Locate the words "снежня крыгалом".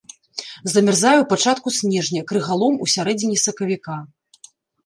1.81-2.81